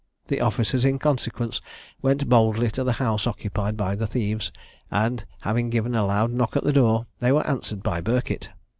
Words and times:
The 0.29 0.41
officers 0.41 0.83
in 0.83 0.97
consequence 0.97 1.61
went 2.01 2.27
boldly 2.27 2.71
to 2.71 2.83
the 2.83 2.93
house 2.93 3.27
occupied 3.27 3.77
by 3.77 3.93
the 3.95 4.07
thieves, 4.07 4.51
and 4.89 5.23
having 5.41 5.69
given 5.69 5.93
a 5.93 6.07
loud 6.07 6.31
knock 6.31 6.57
at 6.57 6.63
the 6.63 6.73
door, 6.73 7.05
they 7.19 7.31
were 7.31 7.45
answered 7.45 7.83
by 7.83 8.01
Burkitt. 8.01 8.49